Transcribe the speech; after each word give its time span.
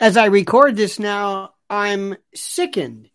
As 0.00 0.16
I 0.16 0.26
record 0.26 0.76
this 0.76 0.98
now, 0.98 1.54
I'm 1.68 2.16
sickened. 2.34 3.10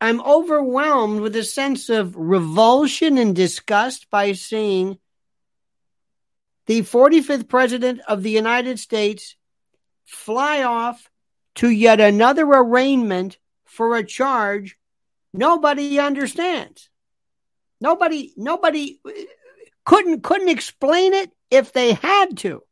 I'm 0.00 0.20
overwhelmed 0.20 1.20
with 1.20 1.36
a 1.36 1.44
sense 1.44 1.88
of 1.88 2.16
revulsion 2.16 3.16
and 3.16 3.36
disgust 3.36 4.10
by 4.10 4.32
seeing 4.32 4.98
the 6.66 6.80
45th 6.80 7.48
President 7.48 8.00
of 8.08 8.22
the 8.22 8.30
United 8.30 8.78
States 8.80 9.36
fly 10.04 10.64
off 10.64 11.10
to 11.56 11.68
yet 11.68 12.00
another 12.00 12.44
arraignment 12.44 13.38
for 13.64 13.96
a 13.96 14.04
charge 14.04 14.76
nobody 15.32 16.00
understands. 16.00 16.88
Nobody, 17.80 18.32
nobody 18.36 19.00
couldn't 19.84 20.22
couldn't 20.22 20.48
explain 20.48 21.14
it 21.14 21.30
if 21.50 21.72
they 21.72 21.92
had 21.92 22.36
to. 22.38 22.62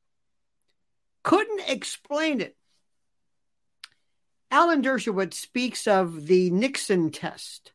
Couldn't 1.23 1.69
explain 1.69 2.41
it. 2.41 2.58
Alan 4.51 4.83
Dershowitz 4.83 5.35
speaks 5.35 5.87
of 5.87 6.27
the 6.27 6.51
Nixon 6.51 7.11
test. 7.11 7.73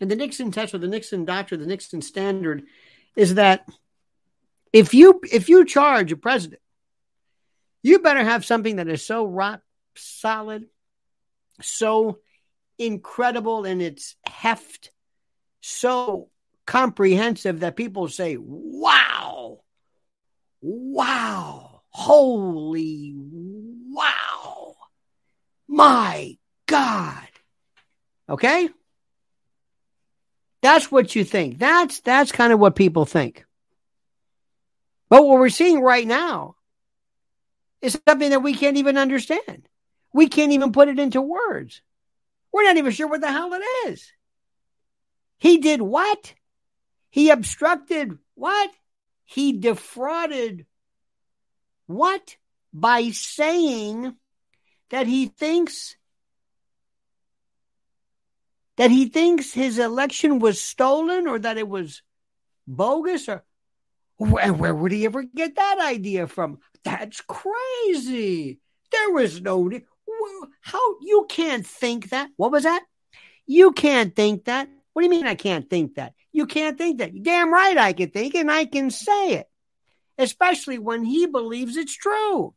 And 0.00 0.10
the 0.10 0.16
Nixon 0.16 0.52
test 0.52 0.74
or 0.74 0.78
the 0.78 0.86
Nixon 0.86 1.24
doctrine, 1.24 1.60
the 1.60 1.66
Nixon 1.66 2.02
standard 2.02 2.64
is 3.16 3.34
that 3.34 3.66
if 4.72 4.94
you 4.94 5.20
if 5.32 5.48
you 5.48 5.64
charge 5.64 6.12
a 6.12 6.16
president, 6.16 6.60
you 7.82 7.98
better 7.98 8.22
have 8.22 8.44
something 8.44 8.76
that 8.76 8.88
is 8.88 9.04
so 9.04 9.24
rock 9.24 9.60
solid, 9.96 10.66
so 11.60 12.18
incredible 12.78 13.64
in 13.64 13.80
its 13.80 14.14
heft, 14.24 14.92
so 15.60 16.28
comprehensive 16.66 17.60
that 17.60 17.76
people 17.76 18.08
say, 18.08 18.36
wow, 18.38 19.60
wow, 20.60 21.82
holy 21.90 23.14
my 25.68 26.36
God. 26.66 27.28
Okay? 28.28 28.68
That's 30.60 30.90
what 30.90 31.14
you 31.14 31.24
think. 31.24 31.58
That's 31.58 32.00
that's 32.00 32.32
kind 32.32 32.52
of 32.52 32.58
what 32.58 32.74
people 32.74 33.04
think. 33.04 33.44
But 35.08 35.24
what 35.24 35.38
we're 35.38 35.48
seeing 35.48 35.80
right 35.80 36.06
now 36.06 36.56
is 37.80 37.98
something 38.06 38.30
that 38.30 38.42
we 38.42 38.54
can't 38.54 38.76
even 38.76 38.98
understand. 38.98 39.68
We 40.12 40.28
can't 40.28 40.52
even 40.52 40.72
put 40.72 40.88
it 40.88 40.98
into 40.98 41.20
words. 41.20 41.80
We're 42.52 42.64
not 42.64 42.76
even 42.76 42.92
sure 42.92 43.08
what 43.08 43.20
the 43.20 43.30
hell 43.30 43.52
it 43.52 43.62
is. 43.88 44.12
He 45.38 45.58
did 45.58 45.80
what? 45.80 46.34
He 47.10 47.30
obstructed 47.30 48.18
what? 48.34 48.70
He 49.24 49.52
defrauded 49.52 50.66
what? 51.86 52.36
By 52.72 53.10
saying 53.10 54.14
that 54.90 55.06
he 55.06 55.26
thinks 55.26 55.96
that 58.76 58.90
he 58.90 59.08
thinks 59.08 59.52
his 59.52 59.78
election 59.78 60.38
was 60.38 60.60
stolen 60.60 61.26
or 61.26 61.38
that 61.38 61.58
it 61.58 61.68
was 61.68 62.02
bogus 62.66 63.28
or 63.28 63.44
where, 64.18 64.52
where 64.52 64.74
would 64.74 64.92
he 64.92 65.04
ever 65.04 65.22
get 65.22 65.56
that 65.56 65.78
idea 65.80 66.26
from? 66.26 66.58
That's 66.84 67.20
crazy. 67.20 68.60
There 68.90 69.10
was 69.10 69.40
no 69.40 69.70
how 70.60 70.96
you 71.00 71.26
can't 71.28 71.66
think 71.66 72.10
that. 72.10 72.30
What 72.36 72.52
was 72.52 72.62
that? 72.64 72.84
You 73.46 73.72
can't 73.72 74.14
think 74.14 74.44
that. 74.44 74.68
What 74.92 75.02
do 75.02 75.04
you 75.04 75.10
mean 75.10 75.26
I 75.26 75.34
can't 75.34 75.68
think 75.68 75.94
that? 75.94 76.14
You 76.32 76.46
can't 76.46 76.78
think 76.78 76.98
that. 76.98 77.22
Damn 77.22 77.52
right 77.52 77.76
I 77.76 77.92
can 77.92 78.10
think 78.10 78.34
and 78.34 78.50
I 78.50 78.64
can 78.64 78.90
say 78.90 79.34
it. 79.34 79.48
Especially 80.18 80.78
when 80.78 81.04
he 81.04 81.26
believes 81.26 81.76
it's 81.76 81.96
true. 81.96 82.54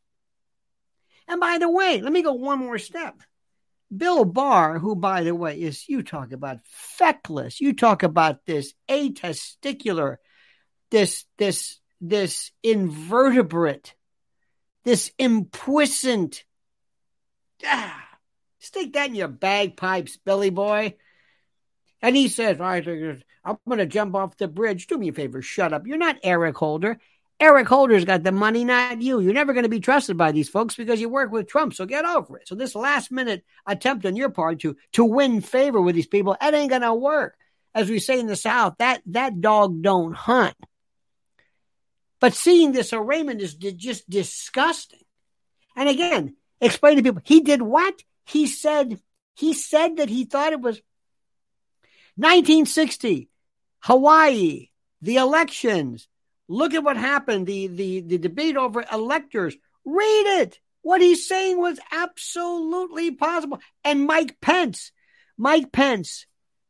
And 1.31 1.39
by 1.39 1.59
the 1.59 1.69
way, 1.69 2.01
let 2.01 2.11
me 2.11 2.23
go 2.23 2.33
one 2.33 2.59
more 2.59 2.77
step. 2.77 3.15
Bill 3.95 4.25
Barr, 4.25 4.79
who, 4.79 4.97
by 4.97 5.23
the 5.23 5.33
way, 5.33 5.61
is 5.61 5.87
you 5.87 6.03
talk 6.03 6.33
about 6.33 6.59
feckless, 6.65 7.61
you 7.61 7.71
talk 7.71 8.03
about 8.03 8.45
this 8.45 8.73
atesticular, 8.89 10.17
this 10.89 11.23
this 11.37 11.79
this 12.01 12.51
invertebrate, 12.63 13.95
this 14.83 15.11
impuissant 15.17 16.43
Ah, 17.65 18.07
stick 18.59 18.91
that 18.93 19.09
in 19.09 19.15
your 19.15 19.27
bagpipes, 19.29 20.17
Billy 20.17 20.49
boy. 20.49 20.95
And 22.01 22.15
he 22.15 22.27
says, 22.27 22.59
I'm 22.59 23.57
going 23.67 23.79
to 23.79 23.85
jump 23.85 24.15
off 24.15 24.35
the 24.35 24.49
bridge. 24.49 24.87
Do 24.87 24.97
me 24.97 25.09
a 25.09 25.13
favor, 25.13 25.41
shut 25.41 25.71
up. 25.71 25.87
You're 25.87 25.97
not 25.97 26.17
Eric 26.23 26.57
Holder. 26.57 26.99
Eric 27.41 27.67
Holder's 27.67 28.05
got 28.05 28.21
the 28.21 28.31
money, 28.31 28.63
not 28.63 29.01
you. 29.01 29.19
You're 29.19 29.33
never 29.33 29.53
going 29.53 29.63
to 29.63 29.69
be 29.69 29.79
trusted 29.79 30.15
by 30.15 30.31
these 30.31 30.47
folks 30.47 30.75
because 30.75 31.01
you 31.01 31.09
work 31.09 31.31
with 31.31 31.47
Trump. 31.47 31.73
So 31.73 31.87
get 31.87 32.05
over 32.05 32.37
it. 32.37 32.47
So 32.47 32.53
this 32.53 32.75
last 32.75 33.11
minute 33.11 33.43
attempt 33.65 34.05
on 34.05 34.15
your 34.15 34.29
part 34.29 34.59
to 34.59 34.77
to 34.93 35.03
win 35.03 35.41
favor 35.41 35.81
with 35.81 35.95
these 35.95 36.05
people, 36.05 36.37
that 36.39 36.53
ain't 36.53 36.69
going 36.69 36.83
to 36.83 36.93
work. 36.93 37.35
As 37.73 37.89
we 37.89 37.97
say 37.97 38.19
in 38.19 38.27
the 38.27 38.35
South, 38.35 38.75
that 38.77 39.01
that 39.07 39.41
dog 39.41 39.81
don't 39.81 40.13
hunt. 40.13 40.55
But 42.19 42.35
seeing 42.35 42.73
this 42.73 42.93
arraignment 42.93 43.41
is 43.41 43.55
just 43.55 44.07
disgusting. 44.07 45.01
And 45.75 45.89
again, 45.89 46.35
explain 46.59 46.97
to 46.97 47.03
people 47.03 47.23
he 47.25 47.41
did 47.41 47.63
what? 47.63 48.03
He 48.23 48.45
said 48.45 48.99
he 49.33 49.53
said 49.53 49.97
that 49.97 50.09
he 50.09 50.25
thought 50.25 50.53
it 50.53 50.61
was 50.61 50.79
1960, 52.17 53.29
Hawaii, 53.79 54.67
the 55.01 55.15
elections. 55.15 56.07
Look 56.51 56.73
at 56.73 56.83
what 56.83 56.97
happened, 56.97 57.47
the 57.47 57.67
the 57.67 58.01
the 58.01 58.17
debate 58.17 58.57
over 58.57 58.83
electors. 58.91 59.55
Read 59.85 60.41
it. 60.41 60.59
What 60.81 60.99
he's 60.99 61.25
saying 61.25 61.57
was 61.57 61.79
absolutely 61.91 63.11
possible. 63.11 63.59
And 63.85 64.05
Mike 64.05 64.41
Pence, 64.41 64.91
Mike 65.37 65.71
Pence, 65.71 66.25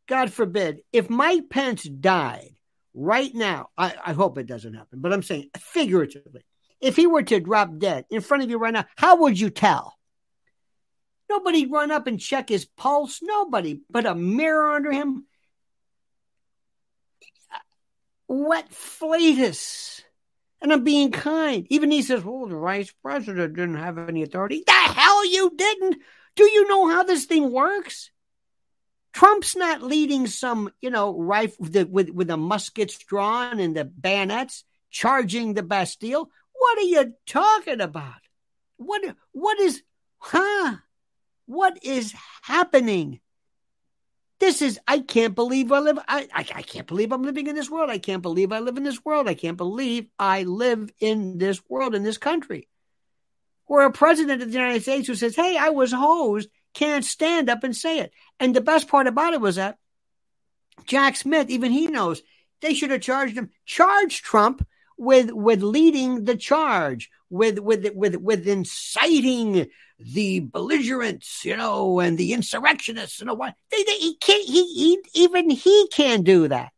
God 0.08 0.32
forbid, 0.32 0.82
if 0.94 1.10
Mike 1.10 1.50
Pence 1.50 1.84
died 1.84 2.52
right 2.94 3.34
now, 3.34 3.70
I, 3.76 3.96
I 4.06 4.14
hope 4.14 4.38
it 4.38 4.46
doesn't 4.46 4.76
happen, 4.76 5.00
but 5.02 5.14
I'm 5.14 5.24
saying 5.24 5.50
figuratively, 5.58 6.44
if 6.80 6.96
he 6.96 7.08
were 7.08 7.24
to 7.24 7.40
drop 7.40 7.78
dead 7.80 8.06
in 8.12 8.22
front 8.22 8.44
of 8.44 8.52
you 8.52 8.60
right 8.60 8.74
now, 8.74 8.86
how 8.98 9.16
would 9.18 9.40
you 9.40 9.50
tell? 9.50 9.98
Nobody'd 11.28 11.72
run 11.72 11.90
up 11.90 12.06
and 12.06 12.20
check 12.20 12.50
his 12.50 12.66
pulse. 12.66 13.20
Nobody. 13.24 13.80
Put 13.92 14.06
a 14.06 14.14
mirror 14.14 14.74
under 14.74 14.92
him. 14.92 15.26
What 18.32 18.70
flatus. 18.70 20.02
And 20.62 20.72
I'm 20.72 20.86
being 20.86 21.12
kind. 21.12 21.68
Even 21.70 21.92
he 21.92 22.02
says, 22.02 22.24
well, 22.24 22.46
the 22.46 22.56
vice 22.56 22.90
president 23.04 23.58
didn't 23.58 23.76
have 23.76 23.98
any 23.98 24.24
authority. 24.24 24.64
The 24.66 24.72
hell 24.72 25.30
you 25.30 25.52
didn't. 25.54 25.98
Do 26.38 26.46
you 26.46 26.66
know 26.70 26.88
how 26.88 27.04
this 27.04 27.26
thing 27.26 27.52
works? 27.52 28.10
Trump's 29.12 29.58
not 29.58 29.82
leading 29.84 30.28
some, 30.28 30.72
you 30.80 30.90
know, 30.90 31.14
rifle 31.14 31.58
with, 31.66 31.90
with, 31.90 32.10
with 32.12 32.28
the 32.30 32.38
muskets 32.38 32.98
drawn 33.00 33.60
and 33.60 33.76
the 33.76 33.84
bayonets 33.84 34.64
charging 34.90 35.54
the 35.54 35.64
Bastille. 35.64 36.30
What 36.54 36.78
are 36.78 36.84
you 36.84 37.14
talking 37.28 37.82
about? 37.82 38.22
What 38.78 39.02
what 39.34 39.60
is 39.60 39.84
huh? 40.20 40.78
What 41.48 41.84
is 41.84 42.14
happening? 42.44 43.20
This 44.42 44.64
is 44.64 44.80
I 44.88 44.98
can't 44.98 45.36
believe 45.36 45.72
I 45.72 45.78
live 45.78 46.00
I, 46.08 46.28
I, 46.34 46.40
I 46.56 46.62
can't 46.64 46.88
believe 46.88 47.12
I'm 47.14 47.22
living 47.22 47.46
in 47.46 47.56
this 47.56 47.70
world. 47.70 47.92
I 47.92 48.00
can't 48.00 48.24
believe 48.24 48.52
I 48.52 48.58
live 48.58 48.76
in 48.76 48.82
this 48.82 49.06
world. 49.06 49.28
I 49.28 49.36
can't 49.36 49.56
believe 49.56 50.08
I 50.18 50.42
live 50.42 50.92
in 51.00 51.38
this 51.38 51.62
world, 51.70 51.94
in 51.94 52.02
this 52.02 52.18
country. 52.18 52.68
Where 53.68 53.86
a 53.86 53.92
president 53.92 54.42
of 54.42 54.48
the 54.48 54.58
United 54.58 54.82
States 54.82 55.08
who 55.08 55.14
says, 55.14 55.36
Hey, 55.36 55.58
I 55.58 55.70
was 55.70 55.94
hosed, 55.94 56.50
can't 56.74 57.06
stand 57.06 57.52
up 57.52 57.64
and 57.64 57.78
say 57.78 58.00
it. 58.00 58.14
And 58.40 58.56
the 58.56 58.62
best 58.62 58.88
part 58.88 59.06
about 59.06 59.36
it 59.36 59.42
was 59.42 59.58
that 59.58 59.78
Jack 60.88 61.18
Smith, 61.18 61.52
even 61.52 61.72
he 61.72 61.86
knows 61.86 62.24
they 62.62 62.74
should 62.74 62.90
have 62.90 63.02
charged 63.02 63.38
him, 63.38 63.52
charged 63.68 64.26
Trump 64.26 64.68
with 64.98 65.32
with 65.32 65.62
leading 65.62 66.24
the 66.24 66.36
charge, 66.36 67.12
with 67.30 67.60
with 67.60 67.88
with 67.94 68.16
with 68.16 68.48
inciting 68.48 69.68
the 70.04 70.40
belligerents, 70.40 71.46
you 71.46 71.58
know, 71.58 72.00
and 72.00 72.18
the 72.18 72.34
insurrectionists, 72.34 73.20
you 73.20 73.26
know 73.26 73.34
what? 73.34 73.56
They, 73.72 73.84
they, 73.84 73.98
he 73.98 74.18
can't. 74.18 74.46
He, 74.46 74.66
he 74.74 75.24
even 75.24 75.50
he 75.50 75.88
can't 75.92 76.24
do 76.24 76.48
that 76.48 76.72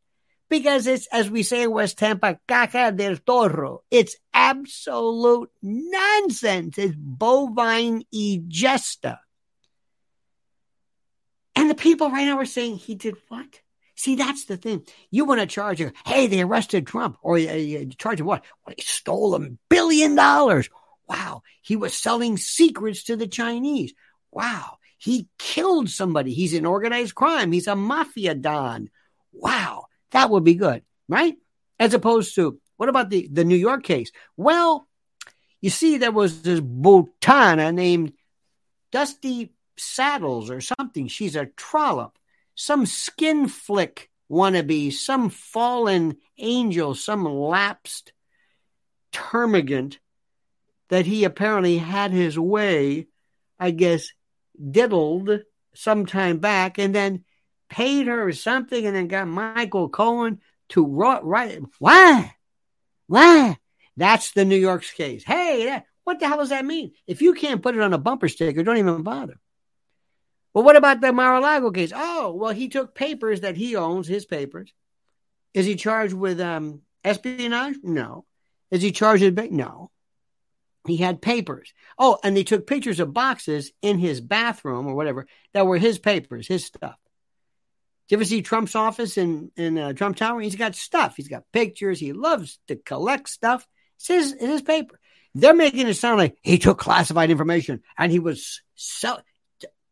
because 0.50 0.88
it's 0.88 1.08
as 1.08 1.30
we 1.30 1.44
say 1.44 1.64
in 1.64 1.72
West 1.72 1.98
Tampa, 1.98 2.40
caca 2.48 2.96
del 2.96 3.18
toro. 3.18 3.84
It's 3.90 4.16
absolute 4.34 5.50
nonsense. 5.62 6.78
It's 6.78 6.96
bovine 6.96 8.04
egesta. 8.14 9.20
And 11.56 11.70
the 11.70 11.76
people 11.76 12.10
right 12.10 12.26
now 12.26 12.40
are 12.40 12.46
saying 12.46 12.78
he 12.78 12.96
did 12.96 13.16
what? 13.30 13.62
See, 13.96 14.16
that's 14.16 14.46
the 14.46 14.58
thing. 14.58 14.86
You 15.12 15.26
want 15.26 15.40
to 15.42 15.48
charge 15.48 15.80
him, 15.80 15.94
hey, 16.06 16.28
they 16.28 16.42
arrested 16.42 16.88
Trump, 16.88 17.18
or 17.22 17.36
uh, 17.36 17.38
you 17.38 17.86
charge 17.98 18.20
him 18.20 18.26
what? 18.26 18.44
Well, 18.66 18.76
he 18.76 18.82
stole 18.82 19.36
a 19.36 19.50
billion 19.70 20.16
dollars. 20.16 20.70
Wow. 21.14 21.44
He 21.62 21.76
was 21.76 21.94
selling 21.94 22.38
secrets 22.38 23.04
to 23.04 23.16
the 23.16 23.28
Chinese. 23.28 23.94
Wow. 24.32 24.78
He 24.98 25.28
killed 25.38 25.90
somebody. 25.90 26.34
He's 26.34 26.54
in 26.54 26.66
organized 26.66 27.14
crime. 27.14 27.52
He's 27.52 27.68
a 27.68 27.76
mafia 27.76 28.34
don. 28.34 28.90
Wow. 29.32 29.86
That 30.12 30.30
would 30.30 30.44
be 30.44 30.56
good, 30.56 30.84
right? 31.08 31.36
As 31.80 31.94
opposed 31.94 32.36
to, 32.36 32.60
what 32.78 32.90
about 32.90 33.10
the, 33.10 33.28
the 33.32 33.44
New 33.46 33.56
York 33.56 33.84
case? 33.84 34.12
Well, 34.38 34.88
you 35.62 35.70
see, 35.70 35.98
there 35.98 36.12
was 36.12 36.42
this 36.42 36.60
Bhutana 36.60 37.74
named 37.74 38.14
dusty 38.92 39.54
saddles 39.78 40.50
or 40.50 40.62
something. 40.62 41.08
She's 41.08 41.36
a 41.36 41.46
trollop, 41.46 42.18
some 42.56 42.86
skin 42.86 43.48
flick 43.48 44.10
wannabe, 44.32 44.92
some 44.92 45.30
fallen 45.30 46.18
angel, 46.38 46.96
some 46.96 47.24
lapsed 47.26 48.14
termagant 49.12 49.98
that 50.90 51.06
he 51.06 51.24
apparently 51.24 51.78
had 51.78 52.12
his 52.12 52.38
way, 52.38 53.08
I 53.60 53.72
guess, 53.72 54.10
diddled 54.72 55.42
some 55.74 56.06
time 56.06 56.38
back 56.40 56.78
and 56.78 56.94
then 56.94 57.24
paid 57.70 58.08
her 58.08 58.32
something 58.32 58.86
and 58.86 58.96
then 58.96 59.08
got 59.08 59.28
Michael 59.28 59.90
Cohen 59.90 60.40
to 60.70 60.86
write. 60.86 61.60
Why? 61.80 62.36
Why? 63.08 63.58
That's 63.98 64.32
the 64.32 64.46
New 64.46 64.58
York's 64.58 64.92
case. 64.92 65.24
Hey, 65.24 65.66
that, 65.66 65.86
what 66.04 66.20
the 66.20 66.28
hell 66.28 66.38
does 66.38 66.50
that 66.50 66.66
mean? 66.66 66.94
If 67.08 67.22
you 67.22 67.34
can't 67.34 67.62
put 67.62 67.76
it 67.76 67.82
on 67.82 67.94
a 67.94 67.98
bumper 67.98 68.28
sticker, 68.28 68.64
don't 68.64 68.78
even 68.78 69.04
bother. 69.04 69.40
Well, 70.54 70.64
what 70.64 70.76
about 70.76 71.02
the 71.02 71.12
Mar-a-Lago 71.12 71.72
case? 71.72 71.92
Oh, 71.96 72.34
well, 72.34 72.54
he 72.54 72.70
took 72.70 72.94
papers 72.94 73.42
that 73.42 73.58
he 73.58 73.76
owns, 73.76 74.08
his 74.08 74.26
papers. 74.26 74.72
Is 75.54 75.66
he 75.66 75.76
charged 75.76 76.14
with 76.14 76.40
um, 76.40 76.82
espionage? 77.04 77.78
No. 77.82 78.26
Is 78.70 78.82
he 78.82 78.92
charged 78.92 79.24
with 79.24 79.52
no? 79.52 79.90
He 80.86 80.98
had 80.98 81.22
papers. 81.22 81.74
Oh, 81.98 82.20
and 82.24 82.36
they 82.36 82.44
took 82.44 82.68
pictures 82.68 83.00
of 83.00 83.14
boxes 83.14 83.72
in 83.82 84.00
his 84.00 84.20
bathroom 84.20 84.88
or 84.88 84.96
whatever 84.96 85.28
that 85.54 85.66
were 85.66 85.78
his 85.78 85.98
papers, 85.98 86.48
his 86.48 86.66
stuff. 86.66 86.98
Do 88.08 88.16
you 88.16 88.18
ever 88.18 88.26
see 88.26 88.42
Trump's 88.42 88.76
office 88.76 89.18
in 89.18 89.52
in 89.56 89.78
uh, 89.78 89.94
Trump 89.94 90.18
Tower? 90.18 90.42
He's 90.42 90.58
got 90.58 90.76
stuff. 90.76 91.16
He's 91.16 91.30
got 91.30 91.52
pictures. 91.54 92.00
He 92.00 92.12
loves 92.12 92.60
to 92.68 92.76
collect 92.76 93.30
stuff. 93.30 93.66
It's 93.96 94.08
his, 94.08 94.34
it's 94.34 94.44
his 94.44 94.62
paper. 94.62 95.00
They're 95.36 95.54
making 95.54 95.88
it 95.88 95.94
sound 95.96 96.20
like 96.20 96.38
he 96.42 96.58
took 96.58 96.78
classified 96.78 97.32
information 97.32 97.82
and 97.98 98.12
he 98.12 98.20
was 98.20 98.62
so 98.76 99.18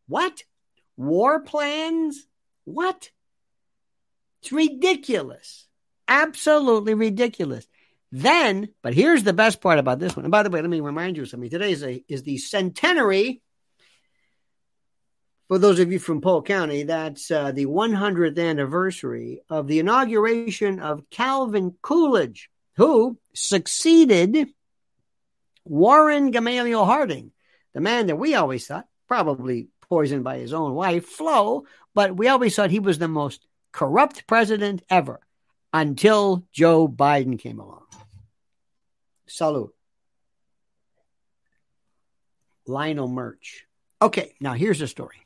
what? 0.06 0.42
War 0.96 1.40
plans? 1.40 2.26
What? 2.64 3.10
It's 4.42 4.52
ridiculous. 4.52 5.66
Absolutely 6.06 6.94
ridiculous. 6.94 7.66
Then, 8.12 8.68
but 8.82 8.92
here's 8.92 9.24
the 9.24 9.32
best 9.32 9.62
part 9.62 9.78
about 9.78 9.98
this 9.98 10.14
one. 10.14 10.26
And 10.26 10.30
by 10.30 10.42
the 10.42 10.50
way, 10.50 10.60
let 10.60 10.68
me 10.68 10.80
remind 10.80 11.16
you 11.16 11.24
something. 11.24 11.48
Today 11.48 11.72
is, 11.72 11.82
a, 11.82 12.04
is 12.08 12.22
the 12.22 12.36
centenary. 12.36 13.40
For 15.48 15.58
those 15.58 15.80
of 15.80 15.90
you 15.90 15.98
from 15.98 16.20
Polk 16.20 16.46
County, 16.46 16.84
that's 16.84 17.30
uh, 17.30 17.52
the 17.52 17.66
100th 17.66 18.38
anniversary 18.38 19.40
of 19.48 19.66
the 19.66 19.78
inauguration 19.78 20.78
of 20.78 21.08
Calvin 21.10 21.74
Coolidge, 21.80 22.50
who 22.76 23.18
succeeded 23.34 24.48
Warren 25.64 26.30
Gamaliel 26.30 26.84
Harding, 26.84 27.32
the 27.72 27.80
man 27.80 28.08
that 28.08 28.16
we 28.16 28.34
always 28.34 28.66
thought 28.66 28.86
probably 29.08 29.68
poisoned 29.88 30.24
by 30.24 30.38
his 30.38 30.52
own 30.52 30.74
wife, 30.74 31.06
Flo, 31.06 31.64
but 31.94 32.14
we 32.16 32.28
always 32.28 32.54
thought 32.54 32.70
he 32.70 32.78
was 32.78 32.98
the 32.98 33.08
most 33.08 33.46
corrupt 33.72 34.26
president 34.26 34.82
ever 34.90 35.20
until 35.72 36.44
Joe 36.52 36.88
Biden 36.88 37.38
came 37.38 37.58
along. 37.58 37.81
Salute. 39.32 39.74
Lionel 42.66 43.08
Merch. 43.08 43.64
Okay, 44.02 44.34
now 44.40 44.52
here's 44.52 44.78
the 44.78 44.86
story. 44.86 45.16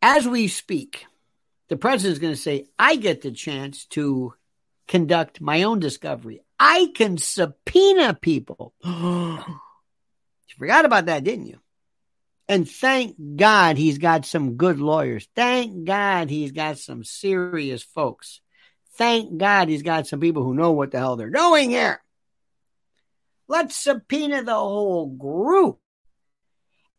As 0.00 0.26
we 0.26 0.48
speak, 0.48 1.04
the 1.68 1.76
president's 1.76 2.18
going 2.18 2.32
to 2.32 2.40
say, 2.40 2.64
I 2.78 2.96
get 2.96 3.20
the 3.20 3.30
chance 3.30 3.84
to 3.86 4.32
conduct 4.86 5.42
my 5.42 5.64
own 5.64 5.80
discovery. 5.80 6.40
I 6.58 6.90
can 6.94 7.18
subpoena 7.18 8.14
people. 8.14 8.72
you 8.82 9.44
forgot 10.56 10.86
about 10.86 11.06
that, 11.06 11.24
didn't 11.24 11.46
you? 11.46 11.58
And 12.48 12.66
thank 12.66 13.16
God 13.36 13.76
he's 13.76 13.98
got 13.98 14.24
some 14.24 14.56
good 14.56 14.80
lawyers. 14.80 15.28
Thank 15.36 15.84
God 15.84 16.30
he's 16.30 16.52
got 16.52 16.78
some 16.78 17.04
serious 17.04 17.82
folks. 17.82 18.40
Thank 18.98 19.38
God 19.38 19.68
he's 19.68 19.82
got 19.82 20.06
some 20.06 20.20
people 20.20 20.42
who 20.42 20.54
know 20.54 20.72
what 20.72 20.90
the 20.90 20.98
hell 20.98 21.16
they're 21.16 21.30
doing 21.30 21.70
here. 21.70 22.02
Let's 23.46 23.76
subpoena 23.76 24.42
the 24.42 24.54
whole 24.54 25.06
group. 25.06 25.78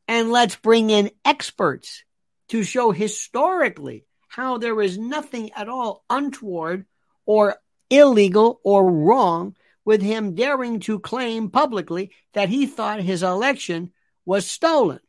And 0.08 0.32
let's 0.32 0.56
bring 0.56 0.90
in 0.90 1.12
experts 1.24 2.04
to 2.48 2.64
show 2.64 2.92
historically 2.92 4.06
how 4.28 4.58
there 4.58 4.82
is 4.82 4.98
nothing 4.98 5.52
at 5.52 5.70
all 5.70 6.04
untoward 6.10 6.86
or 7.26 7.58
illegal 7.90 8.60
or 8.64 8.90
wrong 8.90 9.56
with 9.86 10.02
him 10.02 10.36
daring 10.36 10.80
to 10.80 11.00
claim 11.00 11.50
publicly 11.50 12.12
that 12.34 12.50
he 12.50 12.66
thought 12.66 13.02
his 13.02 13.24
election 13.24 13.92
was 14.26 14.50
stolen 14.50 15.00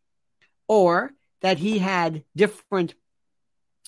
or 0.68 1.12
that 1.40 1.58
he 1.58 1.78
had 1.78 2.24
different 2.34 2.94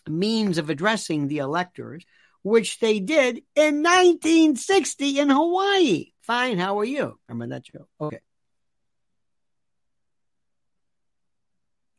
means 0.08 0.58
of 0.58 0.70
addressing 0.70 1.28
the 1.28 1.38
electors, 1.38 2.04
which 2.42 2.78
they 2.78 3.00
did 3.00 3.42
in 3.54 3.82
1960 3.82 5.18
in 5.18 5.30
Hawaii. 5.30 6.12
Fine, 6.22 6.58
how 6.58 6.78
are 6.78 6.84
you? 6.84 7.18
Remember 7.28 7.54
that 7.54 7.66
show? 7.66 7.86
Okay. 8.00 8.20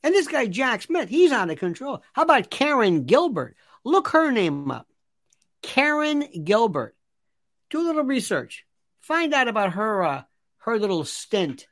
And 0.03 0.13
this 0.13 0.27
guy, 0.27 0.47
Jack 0.47 0.81
Smith, 0.81 1.09
he's 1.09 1.31
out 1.31 1.49
of 1.49 1.57
control. 1.59 2.03
How 2.13 2.23
about 2.23 2.49
Karen 2.49 3.05
Gilbert? 3.05 3.55
Look 3.85 4.09
her 4.09 4.31
name 4.31 4.69
up. 4.69 4.87
Karen 5.61 6.25
Gilbert. 6.43 6.95
Do 7.69 7.81
a 7.81 7.87
little 7.87 8.03
research. 8.03 8.65
Find 8.99 9.33
out 9.33 9.47
about 9.47 9.73
her 9.73 10.03
uh, 10.03 10.23
her 10.57 10.77
little 10.77 11.05
stint 11.05 11.67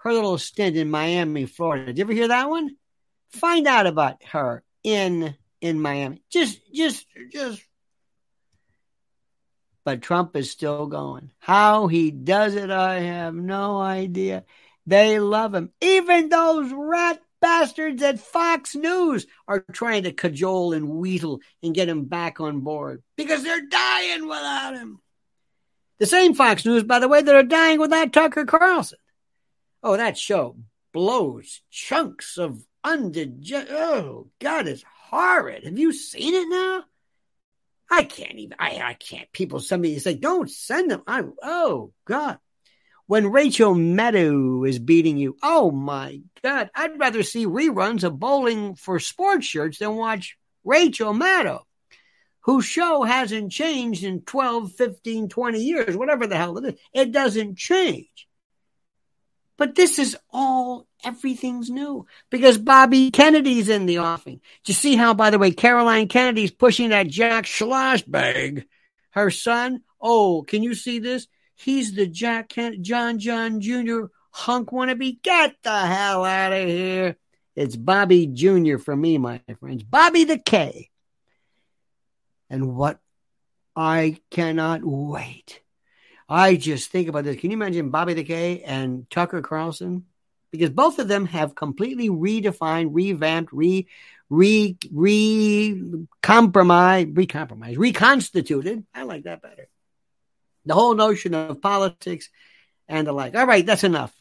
her 0.00 0.12
little 0.12 0.38
stint 0.38 0.76
in 0.76 0.90
Miami, 0.90 1.46
Florida. 1.46 1.86
Did 1.86 1.98
you 1.98 2.04
ever 2.04 2.12
hear 2.12 2.28
that 2.28 2.48
one? 2.48 2.76
Find 3.32 3.66
out 3.66 3.86
about 3.86 4.22
her 4.32 4.62
in 4.82 5.36
in 5.60 5.80
Miami. 5.80 6.22
Just 6.30 6.60
just 6.72 7.06
just 7.30 7.62
but 9.84 10.02
Trump 10.02 10.36
is 10.36 10.50
still 10.50 10.86
going. 10.86 11.30
How 11.38 11.86
he 11.86 12.10
does 12.10 12.54
it, 12.54 12.70
I 12.70 13.00
have 13.00 13.34
no 13.34 13.78
idea. 13.78 14.44
They 14.86 15.18
love 15.18 15.54
him. 15.54 15.70
Even 15.80 16.28
those 16.28 16.72
rat 16.72 17.20
bastards 17.40 18.02
at 18.02 18.20
Fox 18.20 18.74
News 18.74 19.26
are 19.48 19.64
trying 19.72 20.04
to 20.04 20.12
cajole 20.12 20.72
and 20.72 20.88
wheedle 20.88 21.40
and 21.62 21.74
get 21.74 21.88
him 21.88 22.04
back 22.04 22.40
on 22.40 22.60
board 22.60 23.02
because 23.16 23.42
they're 23.42 23.66
dying 23.66 24.28
without 24.28 24.74
him. 24.74 25.00
The 25.98 26.06
same 26.06 26.34
Fox 26.34 26.64
News, 26.64 26.82
by 26.82 26.98
the 26.98 27.08
way, 27.08 27.20
that 27.20 27.34
are 27.34 27.42
dying 27.42 27.78
without 27.78 28.12
Tucker 28.12 28.46
Carlson. 28.46 28.98
Oh, 29.82 29.96
that 29.96 30.18
show 30.18 30.56
blows 30.92 31.60
chunks 31.70 32.38
of 32.38 32.64
undigested. 32.84 33.74
Oh, 33.74 34.28
God, 34.38 34.66
it's 34.66 34.84
horrid. 35.08 35.64
Have 35.64 35.78
you 35.78 35.92
seen 35.92 36.34
it 36.34 36.48
now? 36.48 36.84
I 37.90 38.04
can't 38.04 38.38
even. 38.38 38.56
I, 38.58 38.80
I 38.82 38.94
can't. 38.94 39.30
People, 39.32 39.60
somebody 39.60 39.98
say, 39.98 40.14
don't 40.14 40.50
send 40.50 40.90
them. 40.90 41.02
I, 41.06 41.24
oh, 41.42 41.92
God. 42.04 42.38
When 43.06 43.32
Rachel 43.32 43.74
Maddow 43.74 44.68
is 44.68 44.78
beating 44.78 45.16
you, 45.16 45.36
oh 45.42 45.72
my 45.72 46.20
God, 46.42 46.70
I'd 46.76 47.00
rather 47.00 47.24
see 47.24 47.44
reruns 47.44 48.04
of 48.04 48.20
Bowling 48.20 48.76
for 48.76 49.00
Sports 49.00 49.46
Shirts 49.46 49.78
than 49.78 49.96
watch 49.96 50.38
Rachel 50.62 51.12
Maddow, 51.12 51.62
whose 52.42 52.64
show 52.64 53.02
hasn't 53.02 53.50
changed 53.50 54.04
in 54.04 54.20
12, 54.20 54.74
15, 54.74 55.28
20 55.28 55.60
years, 55.60 55.96
whatever 55.96 56.28
the 56.28 56.36
hell 56.36 56.58
it 56.58 56.74
is. 56.74 56.80
It 56.94 57.10
doesn't 57.10 57.58
change. 57.58 58.28
But 59.60 59.74
this 59.74 59.98
is 59.98 60.16
all, 60.30 60.86
everything's 61.04 61.68
new 61.68 62.06
because 62.30 62.56
Bobby 62.56 63.10
Kennedy's 63.10 63.68
in 63.68 63.84
the 63.84 63.98
offing. 63.98 64.36
Do 64.64 64.70
you 64.70 64.74
see 64.74 64.96
how, 64.96 65.12
by 65.12 65.28
the 65.28 65.38
way, 65.38 65.50
Caroline 65.50 66.08
Kennedy's 66.08 66.50
pushing 66.50 66.88
that 66.88 67.08
Jack 67.08 67.44
Schlossberg, 67.44 68.64
her 69.10 69.30
son? 69.30 69.82
Oh, 70.00 70.40
can 70.48 70.62
you 70.62 70.74
see 70.74 70.98
this? 70.98 71.26
He's 71.56 71.92
the 71.92 72.06
Jack 72.06 72.48
Ken- 72.48 72.82
John 72.82 73.18
John 73.18 73.60
Jr. 73.60 74.04
hunk 74.30 74.70
wannabe. 74.70 75.20
Get 75.20 75.56
the 75.62 75.78
hell 75.78 76.24
out 76.24 76.54
of 76.54 76.66
here. 76.66 77.16
It's 77.54 77.76
Bobby 77.76 78.28
Jr. 78.28 78.78
for 78.78 78.96
me, 78.96 79.18
my 79.18 79.42
friends. 79.58 79.82
Bobby 79.82 80.24
the 80.24 80.38
K. 80.38 80.88
And 82.48 82.74
what 82.74 82.98
I 83.76 84.20
cannot 84.30 84.80
wait 84.82 85.60
I 86.30 86.54
just 86.54 86.92
think 86.92 87.08
about 87.08 87.24
this. 87.24 87.36
Can 87.36 87.50
you 87.50 87.56
imagine 87.56 87.90
Bobby 87.90 88.22
K 88.22 88.62
and 88.62 89.10
Tucker 89.10 89.42
Carlson? 89.42 90.06
Because 90.52 90.70
both 90.70 91.00
of 91.00 91.08
them 91.08 91.26
have 91.26 91.56
completely 91.56 92.08
redefined, 92.08 92.90
revamped, 92.92 93.52
re 93.52 93.88
re 94.28 94.76
re 94.92 96.06
compromise, 96.22 97.08
recompromise, 97.12 97.76
reconstituted. 97.76 98.84
I 98.94 99.02
like 99.02 99.24
that 99.24 99.42
better. 99.42 99.68
The 100.66 100.74
whole 100.74 100.94
notion 100.94 101.34
of 101.34 101.60
politics 101.60 102.30
and 102.88 103.08
the 103.08 103.12
like. 103.12 103.34
All 103.34 103.46
right, 103.46 103.66
that's 103.66 103.84
enough. 103.84 104.14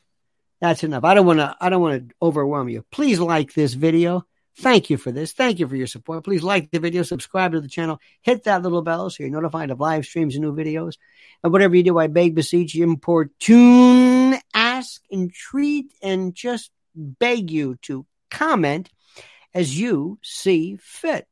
That's 0.60 0.84
enough. 0.84 1.04
I 1.04 1.14
don't 1.14 1.28
want 1.28 1.40
to. 1.40 1.56
I 1.62 1.70
don't 1.70 1.82
want 1.82 2.10
to 2.10 2.16
overwhelm 2.22 2.70
you. 2.70 2.84
Please 2.92 3.20
like 3.20 3.54
this 3.54 3.74
video. 3.76 4.26
Thank 4.58 4.90
you 4.90 4.98
for 4.98 5.12
this. 5.12 5.32
Thank 5.32 5.60
you 5.60 5.68
for 5.68 5.78
your 5.78 5.88
support. 5.88 6.26
Please 6.26 6.44
like 6.44 6.70
the 6.70 6.80
video, 6.80 7.04
subscribe 7.04 7.54
to 7.54 7.62
the 7.62 7.70
channel, 7.70 8.00
hit 8.22 8.44
that 8.44 8.62
little 8.62 8.82
bell 8.82 9.10
so 9.10 9.24
you're 9.24 9.32
notified 9.32 9.72
of 9.72 9.80
live 9.80 10.06
streams 10.06 10.36
and 10.36 10.44
new 10.44 10.54
videos. 10.54 10.96
And 11.44 11.54
whatever 11.54 11.76
you 11.76 11.84
do, 11.84 11.98
I 11.98 12.08
beg, 12.08 12.36
beseech, 12.36 12.76
importune, 12.76 14.36
ask 14.54 15.02
entreat, 15.10 15.94
and 16.02 16.36
just 16.36 16.72
beg 16.94 17.52
you 17.52 17.78
to 17.84 18.06
comment 18.30 18.90
as 19.54 19.80
you 19.80 20.20
see 20.22 20.78
fit. 20.82 21.29